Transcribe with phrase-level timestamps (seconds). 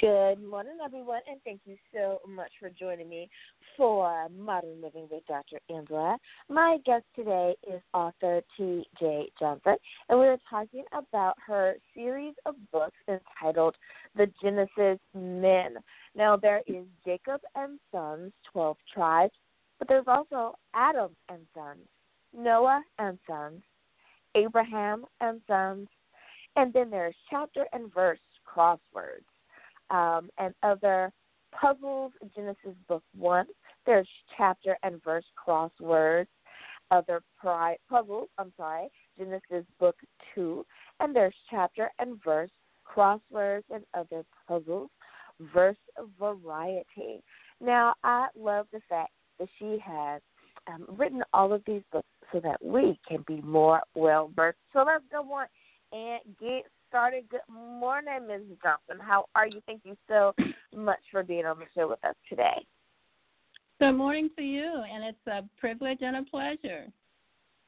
[0.00, 3.28] Good morning, everyone, and thank you so much for joining me
[3.76, 5.60] for Modern Living with Dr.
[5.68, 6.16] Angela.
[6.48, 9.28] My guest today is author T.J.
[9.38, 9.76] Johnson,
[10.08, 13.74] and we're talking about her series of books entitled
[14.16, 15.74] The Genesis Men.
[16.14, 19.34] Now, there is Jacob and Sons, 12 tribes,
[19.78, 21.86] but there's also Adam and Sons,
[22.34, 23.60] Noah and Sons,
[24.34, 25.88] Abraham and Sons,
[26.56, 29.29] and then there's chapter and verse crosswords
[29.90, 31.12] um, and other
[31.58, 32.12] puzzles.
[32.34, 33.46] Genesis book one.
[33.86, 36.28] There's chapter and verse crosswords.
[36.90, 38.28] Other pri- puzzles.
[38.38, 38.88] I'm sorry.
[39.16, 39.96] Genesis book
[40.34, 40.64] two,
[40.98, 42.50] and there's chapter and verse
[42.86, 44.90] crosswords and other puzzles.
[45.54, 45.76] Verse
[46.18, 47.22] variety.
[47.60, 50.20] Now I love the fact that she has
[50.66, 54.58] um, written all of these books so that we can be more well versed.
[54.72, 55.46] So let's go on
[55.92, 57.24] and get started.
[57.30, 58.42] Good morning, Ms.
[58.62, 59.04] Johnson.
[59.04, 59.60] How are you?
[59.66, 60.34] Thank you so
[60.74, 62.66] much for being on the show with us today.
[63.80, 66.86] Good morning to you, and it's a privilege and a pleasure.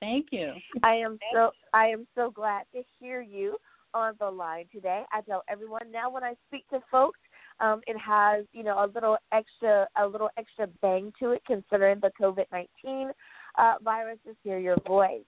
[0.00, 0.52] Thank you.
[0.82, 3.56] I am so I am so glad to hear you
[3.94, 5.04] on the line today.
[5.12, 7.20] I tell everyone now when I speak to folks,
[7.60, 12.00] um, it has you know a little extra a little extra bang to it considering
[12.00, 13.12] the COVID nineteen
[13.56, 14.18] uh, virus.
[14.26, 15.22] Just hear your voice.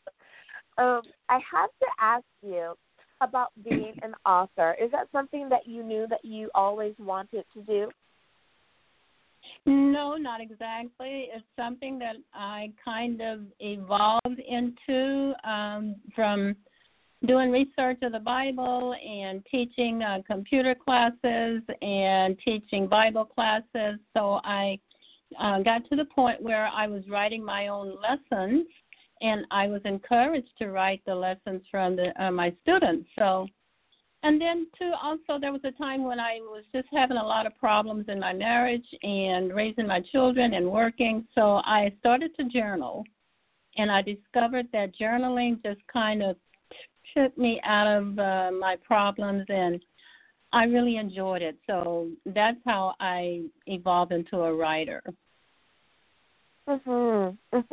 [0.77, 2.75] Um, I have to ask you
[3.21, 4.77] about being an author.
[4.83, 7.91] Is that something that you knew that you always wanted to do?
[9.67, 11.29] No, not exactly.
[11.33, 16.57] It's something that I kind of evolved into um, from
[17.27, 23.99] doing research of the Bible and teaching uh, computer classes and teaching Bible classes.
[24.15, 24.79] So I
[25.41, 28.67] uh, got to the point where I was writing my own lessons
[29.25, 33.09] and I was encouraged to write the lessons from the, uh, my students.
[33.19, 33.47] So,
[34.23, 37.47] and then too, also there was a time when I was just having a lot
[37.47, 41.17] of problems in my marriage and raising my children and working.
[41.35, 41.43] So
[41.79, 42.97] I started to journal,
[43.81, 46.37] and I discovered that journaling just kind of
[47.17, 49.81] took me out of uh, my problems and.
[50.63, 51.57] I really enjoyed it.
[51.67, 55.03] So that's how I evolved into a writer.
[56.69, 57.37] Mhm.
[57.53, 57.67] Mhm.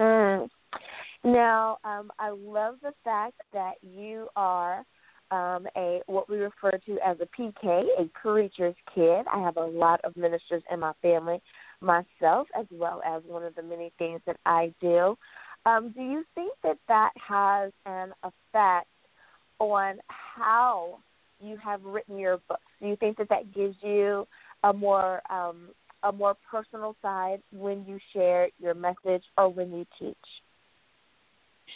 [1.23, 4.83] Now, um, I love the fact that you are
[5.29, 9.25] um, a what we refer to as a PK, a preacher's kid.
[9.31, 11.41] I have a lot of ministers in my family,
[11.79, 15.17] myself, as well as one of the many things that I do.
[15.65, 18.87] Um, do you think that that has an effect
[19.59, 20.99] on how
[21.39, 22.63] you have written your books?
[22.81, 24.27] Do you think that that gives you
[24.63, 25.69] a more um,
[26.03, 30.17] a more personal side when you share your message or when you teach?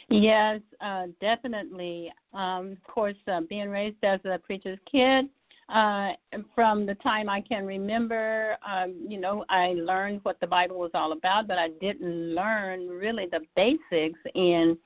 [0.09, 2.11] Yes, uh, definitely.
[2.33, 5.29] Um, of course, uh, being raised as a preacher's kid,
[5.69, 6.11] uh,
[6.53, 10.91] from the time I can remember, um, you know, I learned what the Bible was
[10.94, 14.19] all about, but I didn't learn really the basics.
[14.35, 14.78] And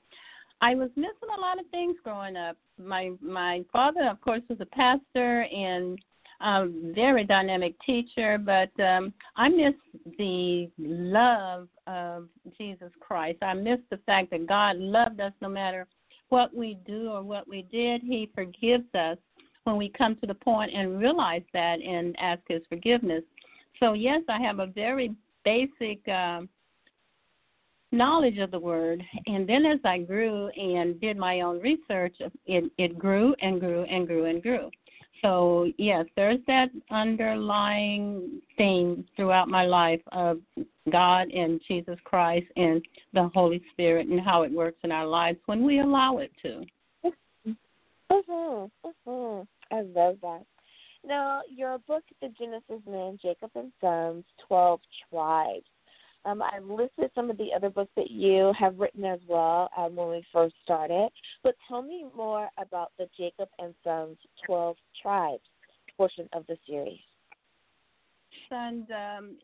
[0.62, 2.56] I was missing a lot of things growing up.
[2.78, 5.98] My my father, of course, was a pastor, and
[6.40, 9.74] um, very dynamic teacher, but um, I miss
[10.18, 13.38] the love of Jesus Christ.
[13.42, 15.86] I miss the fact that God loved us no matter
[16.30, 18.02] what we do or what we did.
[18.02, 19.18] He forgives us
[19.64, 23.22] when we come to the point and realize that and ask His forgiveness.
[23.78, 25.14] So, yes, I have a very
[25.44, 26.48] basic um,
[27.92, 29.02] knowledge of the Word.
[29.26, 33.82] And then as I grew and did my own research, it, it grew and grew
[33.82, 34.70] and grew and grew.
[35.22, 40.40] So, yes, there's that underlying theme throughout my life of
[40.90, 42.82] God and Jesus Christ and
[43.12, 46.66] the Holy Spirit and how it works in our lives when we allow it to.
[48.10, 48.70] Mhm.
[48.84, 49.46] Mhm.
[49.70, 50.44] I love that.
[51.04, 55.68] Now, your book, The Genesis Men, Jacob and Sons, 12 Tribes.
[56.24, 59.96] Um, I've listed some of the other books that you have written as well um,
[59.96, 61.08] when we first started.
[61.42, 65.42] But tell me more about the Jacob and Sons 12 Tribes
[65.96, 66.98] portion of the series.
[68.50, 69.36] And um,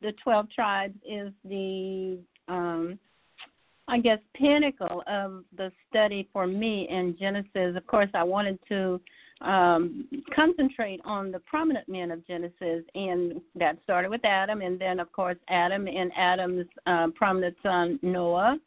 [0.00, 2.18] the 12 Tribes is the,
[2.48, 2.98] um,
[3.88, 7.76] I guess, pinnacle of the study for me in Genesis.
[7.76, 9.00] Of course, I wanted to
[9.42, 15.00] um, concentrate on the prominent men of Genesis, and that started with Adam, and then
[15.00, 18.58] of course Adam and Adam's uh, prominent son Noah,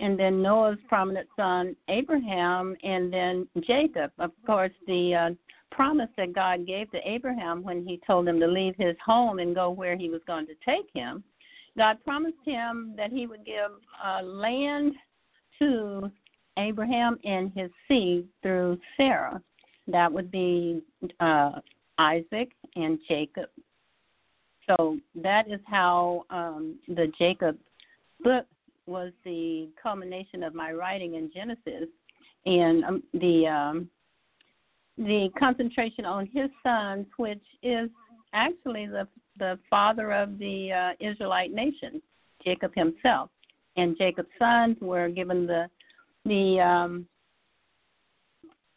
[0.00, 4.10] and then Noah's prominent son Abraham, and then Jacob.
[4.18, 5.30] Of course, the uh,
[5.70, 9.54] promise that God gave to Abraham when He told him to leave his home and
[9.54, 11.22] go where He was going to take him.
[11.76, 13.70] God promised him that He would give
[14.04, 14.94] uh, land
[15.58, 16.10] to
[16.56, 19.40] Abraham and his seed through Sarah
[19.86, 20.82] that would be
[21.20, 21.52] uh,
[21.98, 23.48] Isaac and Jacob.
[24.66, 27.58] So that is how um, the Jacob
[28.20, 28.46] book
[28.86, 31.88] was the culmination of my writing in Genesis,
[32.46, 33.88] and um, the um,
[34.96, 37.90] the concentration on his sons, which is
[38.32, 39.06] actually the
[39.38, 42.00] the father of the uh, Israelite nation,
[42.44, 43.30] Jacob himself,
[43.76, 45.68] and Jacob's sons were given the
[46.24, 47.06] the um,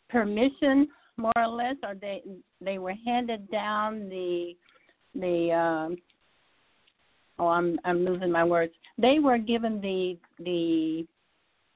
[0.09, 2.21] permission, more or less, or they
[2.61, 4.55] they were handed down the
[5.15, 5.97] the um,
[7.39, 8.73] oh I'm I'm losing my words.
[8.97, 11.05] They were given the the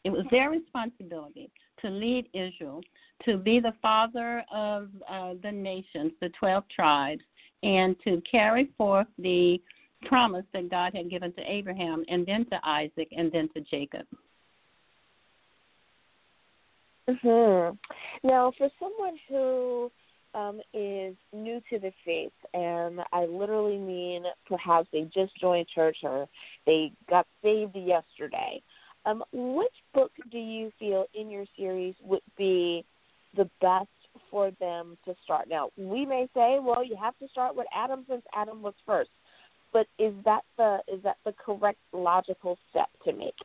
[0.04, 1.50] it was their responsibility
[1.82, 2.82] to lead Israel,
[3.26, 7.22] to be the father of uh, the nations, the twelve tribes,
[7.64, 9.62] and to carry forth the
[10.06, 14.06] promise that God had given to Abraham, and then to Isaac, and then to Jacob.
[17.22, 17.70] Hmm
[18.24, 19.92] Now, for someone who
[20.34, 25.98] um, is new to the faith, and I literally mean perhaps they just joined church
[26.04, 26.28] or
[26.66, 28.62] they got saved yesterday,
[29.06, 32.86] um, which book do you feel in your series would be
[33.36, 33.88] the best
[34.30, 35.48] for them to start?
[35.50, 39.10] Now, we may say, well, you have to start with Adam since Adam was first,
[39.74, 43.36] but is that the is that the correct logical step to make?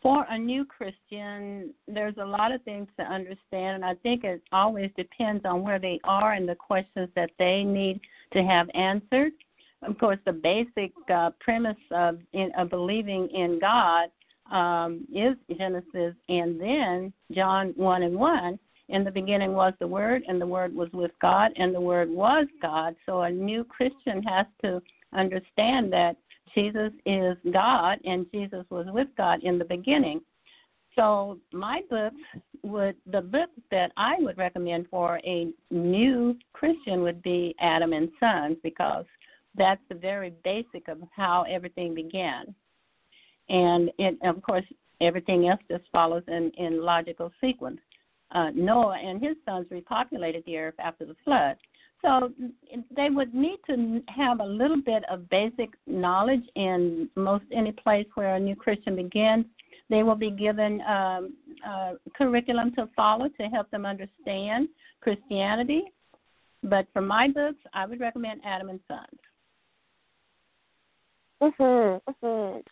[0.00, 4.42] For a new Christian, there's a lot of things to understand, and I think it
[4.52, 8.00] always depends on where they are and the questions that they need
[8.32, 9.32] to have answered.
[9.82, 14.10] Of course, the basic uh, premise of, in, of believing in God
[14.52, 18.58] um, is Genesis, and then John 1 and 1.
[18.90, 22.08] In the beginning was the Word, and the Word was with God, and the Word
[22.08, 22.96] was God.
[23.04, 24.80] So a new Christian has to
[25.12, 26.16] understand that
[26.54, 30.20] Jesus is God, and Jesus was with God in the beginning.
[30.96, 32.12] So my book
[32.62, 38.08] would the book that I would recommend for a new Christian would be Adam and
[38.18, 39.04] Sons because
[39.56, 42.54] that's the very basic of how everything began.
[43.48, 44.64] And it, of course,
[45.00, 47.80] everything else just follows in, in logical sequence.
[48.32, 51.56] Uh, Noah and his sons repopulated the earth after the flood.
[52.02, 52.32] So
[52.94, 58.06] they would need to have a little bit of basic knowledge in most any place
[58.14, 59.46] where a new Christian begins.
[59.90, 61.34] They will be given um,
[62.16, 64.68] curriculum to follow to help them understand
[65.00, 65.84] Christianity.
[66.62, 69.20] But for my books, I would recommend Adam and Sons.
[71.40, 72.00] Mhm.
[72.02, 72.64] Mhm.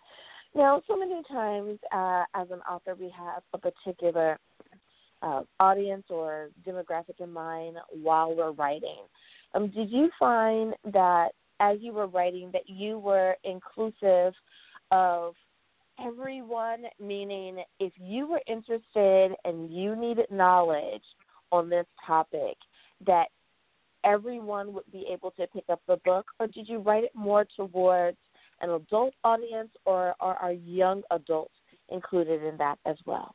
[0.55, 4.39] Now, so many times uh, as an author, we have a particular
[5.23, 9.01] uh, audience or demographic in mind while we're writing.
[9.55, 11.31] Um, did you find that
[11.61, 14.35] as you were writing that you were inclusive
[14.91, 15.35] of
[16.05, 21.03] everyone, meaning if you were interested and you needed knowledge
[21.51, 22.57] on this topic,
[23.07, 23.27] that
[24.05, 27.47] everyone would be able to pick up the book, or did you write it more
[27.57, 28.19] towards
[28.61, 31.55] an adult audience, or, or are young adults
[31.91, 33.35] included in that as well?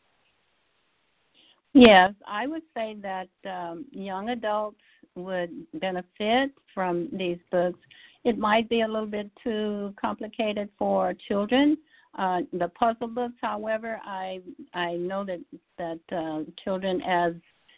[1.74, 4.82] Yes, I would say that um, young adults
[5.16, 7.80] would benefit from these books.
[8.24, 11.78] It might be a little bit too complicated for children.
[12.18, 14.42] Uh, the puzzle books, however, I
[14.74, 15.40] I know that
[15.78, 17.34] that uh, children as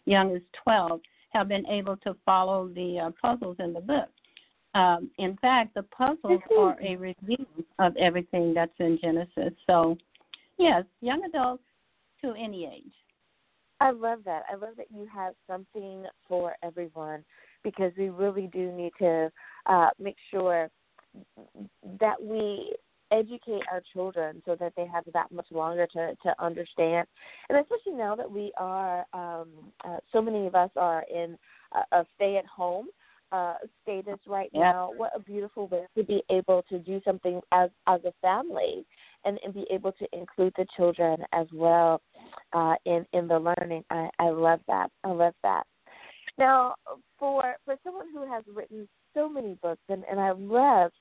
[0.05, 0.99] young as 12
[1.33, 4.09] have been able to follow the uh, puzzles in the book.
[4.75, 7.45] Um, in fact, the puzzles are a review
[7.77, 9.53] of everything that's in Genesis.
[9.67, 9.97] So,
[10.57, 11.63] yes, young adults
[12.21, 12.91] to any age.
[13.83, 14.43] I love that.
[14.49, 17.25] I love that you have something for everyone
[17.65, 19.29] because we really do need to
[19.65, 20.69] uh, make sure
[21.99, 22.73] that we
[23.11, 27.05] educate our children so that they have that much longer to to understand
[27.49, 29.49] and especially now that we are um
[29.85, 31.37] uh, so many of us are in
[31.75, 32.87] a, a stay at home
[33.31, 34.61] uh status right yeah.
[34.61, 38.83] now what a beautiful way to be able to do something as as a family
[39.25, 42.01] and, and be able to include the children as well
[42.53, 43.83] uh, in in the learning.
[43.89, 44.89] I, I love that.
[45.03, 45.63] I love that.
[46.37, 46.75] Now,
[47.19, 50.91] for for someone who has written so many books, and, and I love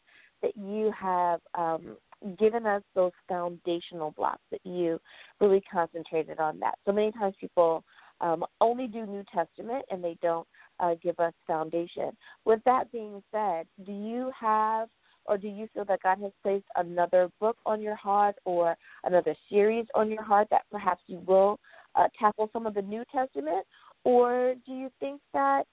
[0.42, 1.96] that you have um,
[2.38, 5.00] given us those foundational blocks that you
[5.40, 6.74] really concentrated on that.
[6.84, 7.84] So many times people
[8.20, 10.46] um, only do New Testament and they don't
[10.80, 12.16] uh, give us foundation.
[12.44, 14.88] With that being said, do you have
[15.26, 19.34] or do you feel that God has placed another book on your heart or another
[19.48, 21.58] series on your heart that perhaps you will
[21.94, 23.66] uh, tackle some of the New Testament,
[24.04, 25.64] or do you think that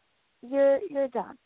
[0.42, 1.38] you're you're done?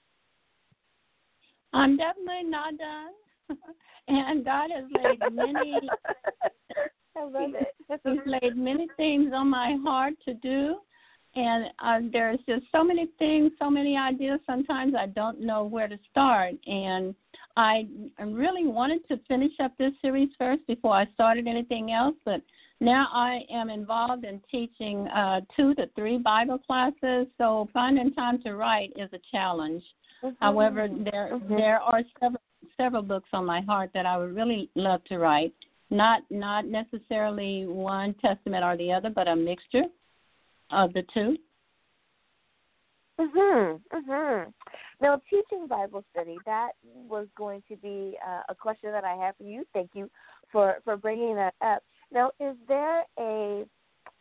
[1.74, 3.58] I'm definitely not done,
[4.08, 5.80] and God has laid many.
[7.16, 7.76] I love it.
[8.04, 10.78] He's laid many things on my heart to do,
[11.36, 14.40] and uh, there's just so many things, so many ideas.
[14.46, 17.16] Sometimes I don't know where to start, and
[17.56, 17.88] I
[18.20, 22.42] really wanted to finish up this series first before I started anything else, but
[22.80, 28.42] now I am involved in teaching uh, two to three Bible classes, so finding time
[28.44, 29.84] to write is a challenge.
[30.24, 30.36] Mm-hmm.
[30.44, 31.56] However, there mm-hmm.
[31.56, 32.42] there are several
[32.78, 35.54] several books on my heart that I would really love to write.
[35.90, 39.84] Not not necessarily one testament or the other, but a mixture
[40.72, 41.38] of the two.
[43.20, 43.82] Mhm.
[43.94, 44.54] Mhm.
[45.04, 46.72] Now, teaching Bible study that
[47.10, 49.66] was going to be uh, a question that I have for you.
[49.74, 50.10] Thank you
[50.50, 51.84] for for bringing that up.
[52.10, 53.66] Now, is there a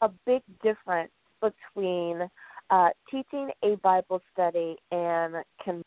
[0.00, 2.28] a big difference between
[2.70, 5.84] uh, teaching a Bible study and can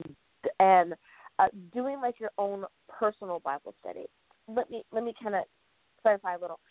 [0.61, 0.93] and
[1.39, 4.05] uh, doing like your own personal Bible study?
[4.47, 5.43] Let me let me kind of
[6.01, 6.61] clarify a little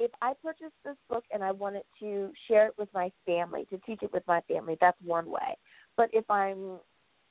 [0.00, 3.78] if I purchase this book and I wanted to share it with my family, to
[3.86, 5.56] teach it with my family, that's one way.
[5.96, 6.78] But if I'm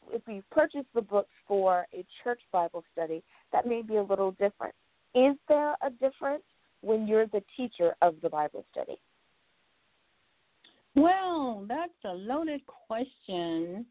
[0.09, 4.31] if you purchase the books for a church Bible study, that may be a little
[4.31, 4.73] different.
[5.13, 6.43] Is there a difference
[6.81, 8.99] when you're the teacher of the Bible study?
[10.95, 13.85] Well, that's a loaded question.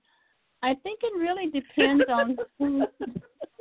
[0.62, 2.86] I think it really depends on who,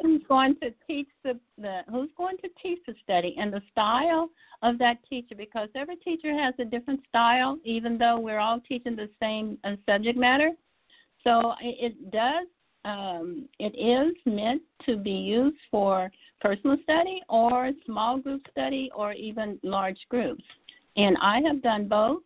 [0.01, 4.29] who's going to teach the, the who's going to teach the study and the style
[4.61, 8.95] of that teacher because every teacher has a different style even though we're all teaching
[8.95, 10.51] the same uh, subject matter
[11.23, 12.47] so it, does
[12.85, 16.09] um, it is meant to be used for
[16.39, 20.43] personal study or small group study or even large groups
[20.95, 22.21] and i have done both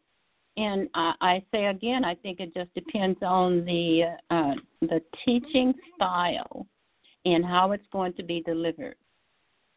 [0.58, 5.74] and I, I say again, I think it just depends on the uh, the teaching
[5.96, 6.68] style
[7.26, 8.96] and how it's going to be delivered.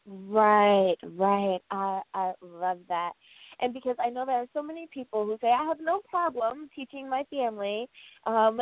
[0.07, 1.61] Right, right.
[1.71, 3.13] I I love that.
[3.61, 6.69] And because I know there are so many people who say I have no problem
[6.75, 7.89] teaching my family,
[8.27, 8.61] um,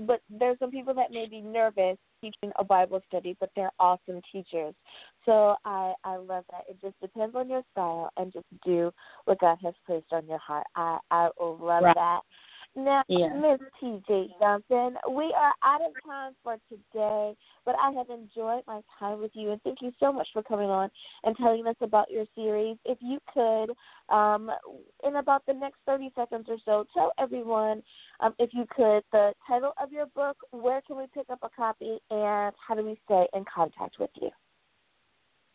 [0.00, 4.20] but there's some people that may be nervous teaching a Bible study, but they're awesome
[4.32, 4.74] teachers.
[5.24, 6.64] So I I love that.
[6.68, 8.92] It just depends on your style, and just do
[9.24, 10.66] what God has placed on your heart.
[10.76, 11.94] I I love right.
[11.94, 12.20] that.
[12.76, 13.28] Now, yeah.
[13.28, 18.80] Miss TJ Johnson, we are out of time for today, but I have enjoyed my
[18.98, 20.90] time with you, and thank you so much for coming on
[21.22, 22.76] and telling us about your series.
[22.84, 23.70] If you could,
[24.12, 24.50] um,
[25.04, 27.82] in about the next 30 seconds or so, tell everyone,
[28.18, 31.50] um, if you could, the title of your book, where can we pick up a
[31.50, 34.30] copy, and how do we stay in contact with you?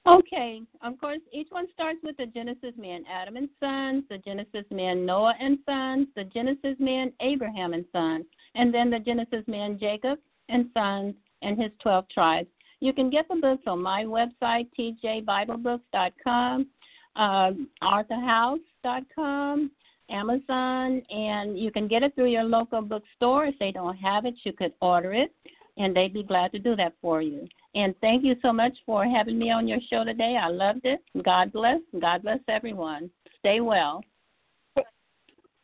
[0.09, 4.65] Okay, of course, each one starts with the Genesis man, Adam and sons, the Genesis
[4.71, 8.25] man, Noah and sons, the Genesis man, Abraham and sons,
[8.55, 11.13] and then the Genesis man, Jacob and sons,
[11.43, 12.49] and his 12 tribes.
[12.79, 16.67] You can get the books on my website, tjbiblebooks.com,
[17.15, 17.51] uh,
[17.83, 19.71] authorhouse.com,
[20.09, 23.45] Amazon, and you can get it through your local bookstore.
[23.45, 25.31] If they don't have it, you could order it,
[25.77, 27.47] and they'd be glad to do that for you.
[27.75, 30.37] And thank you so much for having me on your show today.
[30.41, 31.01] I loved it.
[31.23, 31.79] God bless.
[31.99, 33.09] God bless everyone.
[33.39, 34.03] Stay well.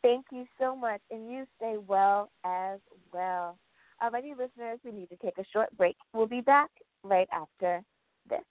[0.03, 1.01] Thank you so much.
[1.09, 2.79] And you stay well as
[3.11, 3.57] well.
[4.03, 5.95] Alrighty, listeners, we need to take a short break.
[6.13, 6.69] We'll be back
[7.03, 7.81] right after
[8.29, 8.41] this.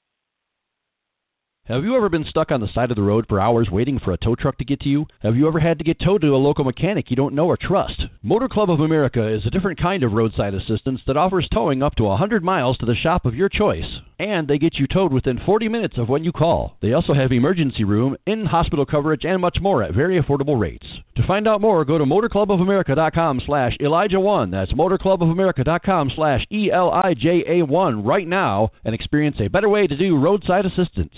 [1.67, 4.13] Have you ever been stuck on the side of the road for hours waiting for
[4.13, 5.07] a tow truck to get to you?
[5.21, 7.57] Have you ever had to get towed to a local mechanic you don't know or
[7.57, 8.03] trust?
[8.23, 11.95] Motor Club of America is a different kind of roadside assistance that offers towing up
[11.95, 14.01] to 100 miles to the shop of your choice.
[14.19, 16.77] And they get you towed within 40 minutes of when you call.
[16.83, 20.87] They also have emergency room, in-hospital coverage, and much more at very affordable rates.
[21.17, 24.51] To find out more, go to motorclubofamerica.com slash Elijah1.
[24.51, 31.15] That's motorclubofamerica.com slash E-L-I-J-A-1 right now and experience a better way to do roadside assistance.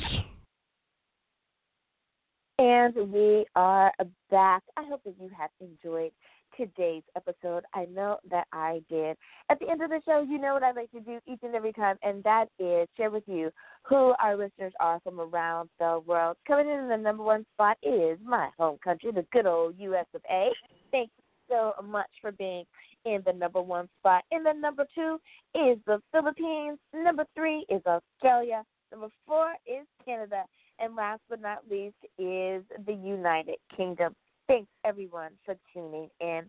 [2.58, 3.92] And we are
[4.30, 4.62] back.
[4.78, 6.10] I hope that you have enjoyed
[6.56, 7.64] today's episode.
[7.74, 9.18] I know that I did.
[9.50, 11.54] At the end of the show, you know what I like to do each and
[11.54, 13.50] every time, and that is share with you
[13.82, 16.38] who our listeners are from around the world.
[16.46, 20.06] Coming in the number one spot is my home country, the good old U.S.
[20.14, 20.48] of A.
[20.90, 22.64] Thank you so much for being
[23.04, 24.24] in the number one spot.
[24.30, 25.18] In the number two
[25.54, 26.78] is the Philippines.
[26.94, 28.62] Number three is Australia.
[28.90, 30.44] Number four is Canada.
[30.78, 34.14] And last but not least is the United Kingdom.
[34.46, 36.42] Thanks, everyone, for tuning in.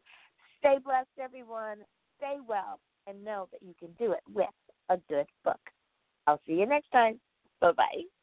[0.60, 1.78] Stay blessed, everyone.
[2.18, 4.48] Stay well, and know that you can do it with
[4.90, 5.60] a good book.
[6.26, 7.20] I'll see you next time.
[7.62, 8.17] Bye bye.